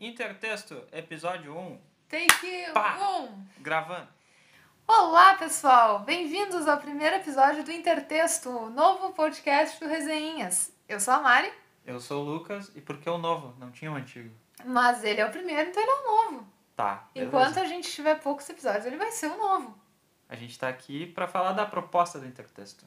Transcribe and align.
Intertexto, 0.00 0.82
episódio 0.92 1.56
1. 1.56 1.80
Take 2.08 2.72
Pá. 2.72 2.98
um. 3.20 3.44
Gravando. 3.58 4.08
Olá, 4.86 5.34
pessoal! 5.34 6.00
Bem-vindos 6.00 6.68
ao 6.68 6.78
primeiro 6.78 7.16
episódio 7.16 7.64
do 7.64 7.72
Intertexto, 7.72 8.50
o 8.50 8.70
novo 8.70 9.12
podcast 9.12 9.80
do 9.80 9.88
Resenhinhas. 9.88 10.72
Eu 10.88 11.00
sou 11.00 11.14
a 11.14 11.20
Mari, 11.20 11.52
Eu 11.86 12.00
sou 12.00 12.22
o 12.22 12.28
Lucas 12.28 12.70
e 12.74 12.80
por 12.80 12.98
que 12.98 13.08
o 13.08 13.16
novo? 13.18 13.54
Não 13.58 13.70
tinha 13.70 13.90
o 13.90 13.94
antigo. 13.94 14.34
mas 14.64 15.02
ele 15.04 15.20
é 15.20 15.26
o 15.26 15.30
primeiro, 15.30 15.70
então 15.70 15.82
ele 15.82 15.90
é 15.90 15.94
o 15.94 16.06
novo. 16.06 16.46
Tá. 16.76 17.08
beleza. 17.14 17.28
Enquanto 17.28 17.58
a 17.60 17.64
gente 17.64 17.90
tiver 17.90 18.16
poucos 18.16 18.48
episódios, 18.50 18.84
ele 18.84 18.96
vai 18.96 19.10
ser 19.12 19.28
o 19.28 19.36
novo. 19.38 19.78
A 20.28 20.34
gente 20.36 20.58
tá 20.58 20.68
aqui 20.68 21.06
pra 21.06 21.26
falar 21.28 21.52
da 21.52 21.64
proposta 21.64 22.18
do 22.18 22.26
Intertexto. 22.26 22.84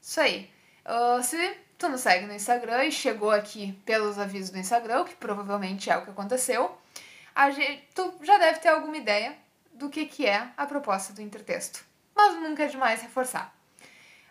Isso 0.00 0.20
aí. 0.20 0.50
Ah, 0.84 1.20
se 1.22 1.56
tu 1.78 1.88
nos 1.88 2.00
segue 2.00 2.26
no 2.26 2.34
Instagram 2.34 2.84
e 2.84 2.92
chegou 2.92 3.30
aqui 3.30 3.72
pelos 3.84 4.18
avisos 4.18 4.50
do 4.50 4.58
Instagram, 4.58 5.02
o 5.02 5.04
que 5.04 5.14
provavelmente 5.14 5.90
é 5.90 5.96
o 5.96 6.04
que 6.04 6.10
aconteceu, 6.10 6.76
gente, 7.54 7.88
tu 7.94 8.14
já 8.22 8.38
deve 8.38 8.58
ter 8.60 8.68
alguma 8.68 8.96
ideia 8.96 9.36
do 9.72 9.88
que, 9.88 10.06
que 10.06 10.26
é 10.26 10.48
a 10.56 10.66
proposta 10.66 11.12
do 11.12 11.22
Intertexto. 11.22 11.84
Mas 12.14 12.34
nunca 12.34 12.64
é 12.64 12.66
demais 12.66 13.00
reforçar. 13.00 13.54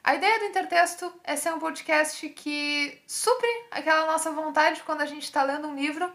A 0.04 0.16
ideia 0.16 0.40
do 0.40 0.46
Intertexto 0.46 1.14
é 1.24 1.36
ser 1.36 1.54
um 1.54 1.60
podcast 1.60 2.28
que 2.30 3.00
supre 3.06 3.50
aquela 3.70 4.08
nossa 4.08 4.32
vontade 4.32 4.82
quando 4.84 5.02
a 5.02 5.06
gente 5.06 5.24
está 5.24 5.44
lendo 5.44 5.68
um 5.68 5.76
livro 5.76 6.12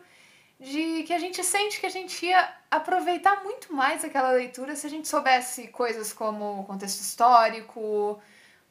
de 0.59 1.03
que 1.05 1.12
a 1.12 1.19
gente 1.19 1.45
sente 1.45 1.78
que 1.78 1.87
a 1.87 1.91
gente 1.91 2.25
ia 2.25 2.53
aproveitar 2.70 3.45
muito 3.45 3.73
mais 3.73 4.05
aquela 4.05 4.30
leitura 4.30 4.75
se 4.75 4.87
a 4.87 4.91
gente 4.91 5.06
soubesse 5.06 5.69
coisas 5.69 6.12
como 6.12 6.64
contexto 6.64 7.00
histórico, 7.00 8.20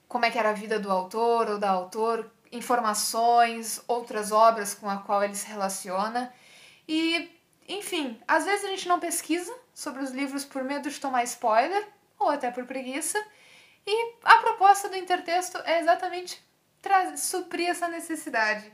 como 0.07 0.25
é 0.25 0.31
que 0.31 0.37
era 0.37 0.49
a 0.49 0.53
vida 0.53 0.79
do 0.79 0.91
autor 0.91 1.49
ou 1.49 1.57
da 1.57 1.69
autor, 1.69 2.31
informações, 2.51 3.83
outras 3.87 4.31
obras 4.31 4.73
com 4.73 4.89
a 4.89 4.97
qual 4.97 5.23
ele 5.23 5.35
se 5.35 5.47
relaciona. 5.47 6.33
E, 6.87 7.29
enfim, 7.67 8.19
às 8.27 8.45
vezes 8.45 8.65
a 8.65 8.69
gente 8.69 8.87
não 8.87 8.99
pesquisa 8.99 9.53
sobre 9.73 10.03
os 10.03 10.11
livros 10.11 10.45
por 10.45 10.63
medo 10.63 10.89
de 10.89 10.99
tomar 10.99 11.23
spoiler 11.23 11.87
ou 12.19 12.29
até 12.29 12.51
por 12.51 12.65
preguiça. 12.65 13.21
E 13.85 14.15
a 14.23 14.37
proposta 14.37 14.89
do 14.89 14.95
intertexto 14.95 15.57
é 15.65 15.79
exatamente 15.79 16.43
suprir 17.17 17.69
essa 17.69 17.87
necessidade, 17.87 18.71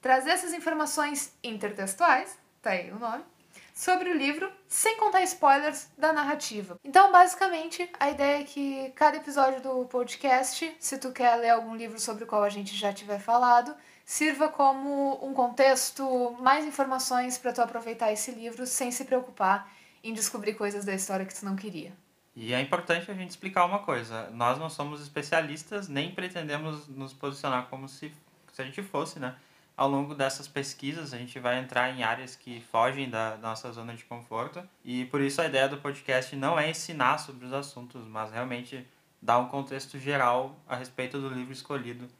trazer 0.00 0.30
essas 0.30 0.52
informações 0.52 1.32
intertextuais, 1.42 2.36
tá 2.60 2.70
aí 2.70 2.90
o 2.90 2.98
nome, 2.98 3.24
sobre 3.72 4.10
o 4.10 4.16
livro, 4.16 4.50
sem 4.68 4.96
contar 4.96 5.22
spoilers 5.22 5.88
da 5.96 6.12
narrativa. 6.12 6.78
Então, 6.84 7.10
basicamente, 7.10 7.88
a 7.98 8.10
ideia 8.10 8.40
é 8.40 8.44
que 8.44 8.92
cada 8.94 9.16
episódio 9.16 9.60
do 9.60 9.84
podcast, 9.86 10.76
se 10.78 10.98
tu 10.98 11.10
quer 11.12 11.36
ler 11.36 11.50
algum 11.50 11.74
livro 11.74 11.98
sobre 11.98 12.24
o 12.24 12.26
qual 12.26 12.42
a 12.42 12.50
gente 12.50 12.76
já 12.76 12.92
tiver 12.92 13.18
falado, 13.18 13.74
sirva 14.04 14.48
como 14.48 15.24
um 15.26 15.32
contexto, 15.32 16.36
mais 16.40 16.64
informações 16.66 17.38
para 17.38 17.52
tu 17.52 17.62
aproveitar 17.62 18.12
esse 18.12 18.30
livro 18.30 18.66
sem 18.66 18.90
se 18.90 19.04
preocupar 19.04 19.70
em 20.04 20.12
descobrir 20.12 20.54
coisas 20.54 20.84
da 20.84 20.94
história 20.94 21.24
que 21.24 21.34
tu 21.34 21.44
não 21.44 21.56
queria. 21.56 21.92
E 22.34 22.54
é 22.54 22.60
importante 22.60 23.10
a 23.10 23.14
gente 23.14 23.30
explicar 23.30 23.64
uma 23.64 23.80
coisa. 23.80 24.30
Nós 24.30 24.58
não 24.58 24.70
somos 24.70 25.02
especialistas, 25.02 25.88
nem 25.88 26.14
pretendemos 26.14 26.88
nos 26.88 27.12
posicionar 27.12 27.66
como 27.68 27.88
se, 27.88 28.12
se 28.52 28.62
a 28.62 28.64
gente 28.64 28.82
fosse, 28.82 29.20
né? 29.20 29.36
Ao 29.76 29.88
longo 29.88 30.14
dessas 30.14 30.46
pesquisas, 30.46 31.14
a 31.14 31.18
gente 31.18 31.38
vai 31.38 31.58
entrar 31.58 31.90
em 31.90 32.02
áreas 32.02 32.36
que 32.36 32.60
fogem 32.70 33.08
da 33.08 33.36
nossa 33.38 33.72
zona 33.72 33.94
de 33.94 34.04
conforto. 34.04 34.62
E 34.84 35.06
por 35.06 35.20
isso 35.20 35.40
a 35.40 35.46
ideia 35.46 35.68
do 35.68 35.78
podcast 35.78 36.36
não 36.36 36.58
é 36.58 36.70
ensinar 36.70 37.18
sobre 37.18 37.46
os 37.46 37.52
assuntos, 37.52 38.06
mas 38.06 38.30
realmente 38.30 38.86
dar 39.20 39.38
um 39.38 39.48
contexto 39.48 39.98
geral 39.98 40.56
a 40.68 40.76
respeito 40.76 41.20
do 41.20 41.28
livro 41.28 41.52
escolhido 41.52 42.10